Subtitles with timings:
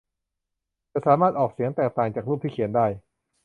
[0.91, 2.85] จะสามารถออกเสียงแตกต่างจากรูปที่เขียนได้